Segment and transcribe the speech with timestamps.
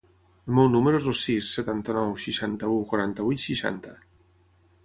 [0.45, 3.95] El meu número es el sis, setanta-nou, seixanta-u, quaranta-vuit, seixanta.